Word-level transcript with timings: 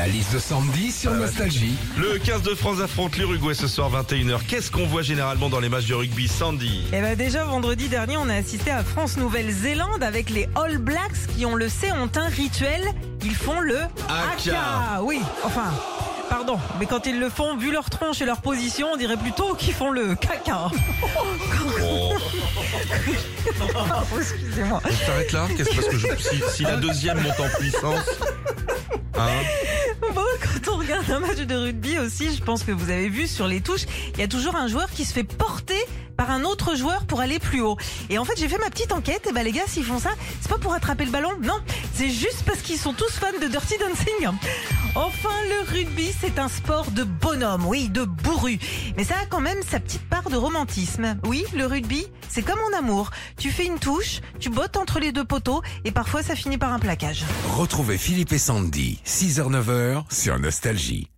La 0.00 0.06
liste 0.06 0.32
de 0.32 0.38
Sandy 0.38 0.90
sur 0.92 1.12
Nostalgie. 1.12 1.74
Le 1.98 2.16
15 2.18 2.40
de 2.40 2.54
France 2.54 2.80
affronte 2.80 3.18
l'Uruguay 3.18 3.52
ce 3.52 3.68
soir 3.68 3.90
21h. 3.90 4.38
Qu'est-ce 4.48 4.70
qu'on 4.70 4.86
voit 4.86 5.02
généralement 5.02 5.50
dans 5.50 5.60
les 5.60 5.68
matchs 5.68 5.88
de 5.88 5.94
rugby 5.94 6.26
Sandy? 6.26 6.84
Eh 6.94 7.02
ben 7.02 7.14
déjà 7.14 7.44
vendredi 7.44 7.88
dernier, 7.88 8.16
on 8.16 8.30
a 8.30 8.34
assisté 8.36 8.70
à 8.70 8.82
France-Nouvelle-Zélande 8.82 10.02
avec 10.02 10.30
les 10.30 10.48
All 10.54 10.78
Blacks 10.78 11.26
qui, 11.36 11.44
on 11.44 11.54
le 11.54 11.68
sait, 11.68 11.92
ont 11.92 12.08
un 12.16 12.28
rituel. 12.28 12.80
Ils 13.22 13.34
font 13.34 13.60
le 13.60 13.76
Haka. 14.08 15.02
Oui, 15.02 15.20
enfin, 15.44 15.70
pardon, 16.30 16.58
mais 16.78 16.86
quand 16.86 17.04
ils 17.04 17.20
le 17.20 17.28
font, 17.28 17.58
vu 17.58 17.70
leur 17.70 17.90
tronche 17.90 18.22
et 18.22 18.24
leur 18.24 18.40
position, 18.40 18.92
on 18.94 18.96
dirait 18.96 19.18
plutôt 19.18 19.52
qu'ils 19.54 19.74
font 19.74 19.90
le 19.90 20.14
caca. 20.14 20.70
Oh, 21.82 22.14
Oh, 23.62 24.16
Excusez-moi. 24.18 24.80
On 24.84 25.06
s'arrête 25.06 25.32
là 25.32 25.46
Qu'est-ce 25.56 25.70
que 25.70 25.98
je, 25.98 26.06
si, 26.18 26.42
si 26.56 26.62
la 26.62 26.76
deuxième 26.76 27.20
monte 27.20 27.38
en 27.40 27.48
puissance 27.58 28.06
Hein 29.16 29.28
quand 31.00 31.12
on 31.12 31.16
regarde 31.16 31.24
un 31.24 31.26
match 31.26 31.46
de 31.46 31.54
rugby 31.54 31.98
aussi, 31.98 32.34
je 32.34 32.42
pense 32.42 32.62
que 32.62 32.72
vous 32.72 32.90
avez 32.90 33.08
vu 33.08 33.26
sur 33.26 33.46
les 33.46 33.60
touches, 33.60 33.86
il 34.14 34.20
y 34.20 34.22
a 34.22 34.28
toujours 34.28 34.56
un 34.56 34.68
joueur 34.68 34.90
qui 34.90 35.04
se 35.04 35.12
fait 35.12 35.24
porter 35.24 35.78
par 36.20 36.32
un 36.32 36.44
autre 36.44 36.74
joueur 36.74 37.06
pour 37.06 37.20
aller 37.20 37.38
plus 37.38 37.62
haut. 37.62 37.78
Et 38.10 38.18
en 38.18 38.26
fait, 38.26 38.34
j'ai 38.36 38.46
fait 38.46 38.58
ma 38.58 38.68
petite 38.68 38.92
enquête. 38.92 39.26
Et 39.26 39.32
bah 39.32 39.42
les 39.42 39.52
gars, 39.52 39.62
s'ils 39.66 39.86
font 39.86 39.98
ça, 39.98 40.10
c'est 40.42 40.50
pas 40.50 40.58
pour 40.58 40.74
attraper 40.74 41.06
le 41.06 41.10
ballon, 41.10 41.30
non, 41.42 41.58
c'est 41.94 42.10
juste 42.10 42.42
parce 42.44 42.60
qu'ils 42.60 42.76
sont 42.76 42.92
tous 42.92 43.12
fans 43.12 43.28
de 43.40 43.46
Dirty 43.46 43.76
Dancing. 43.78 44.38
Enfin, 44.96 45.30
le 45.48 45.72
rugby, 45.72 46.12
c'est 46.20 46.38
un 46.38 46.48
sport 46.48 46.90
de 46.90 47.04
bonhomme, 47.04 47.64
oui, 47.66 47.88
de 47.88 48.04
bourru. 48.04 48.58
Mais 48.98 49.04
ça 49.04 49.14
a 49.14 49.24
quand 49.24 49.40
même 49.40 49.62
sa 49.66 49.80
petite 49.80 50.06
part 50.10 50.28
de 50.28 50.36
romantisme. 50.36 51.16
Oui, 51.24 51.42
le 51.56 51.64
rugby, 51.64 52.06
c'est 52.28 52.42
comme 52.42 52.60
en 52.70 52.78
amour. 52.78 53.12
Tu 53.38 53.50
fais 53.50 53.64
une 53.64 53.78
touche, 53.78 54.20
tu 54.40 54.50
bottes 54.50 54.76
entre 54.76 55.00
les 55.00 55.12
deux 55.12 55.24
poteaux, 55.24 55.62
et 55.86 55.90
parfois 55.90 56.22
ça 56.22 56.36
finit 56.36 56.58
par 56.58 56.74
un 56.74 56.80
plaquage. 56.80 57.24
Retrouvez 57.56 57.96
Philippe 57.96 58.34
et 58.34 58.38
Sandy, 58.38 59.00
6h-9h 59.06 60.04
sur 60.12 60.38
Nostalgie. 60.38 61.08